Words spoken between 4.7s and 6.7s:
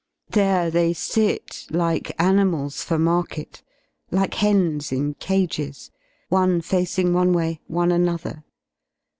in cages, one ^^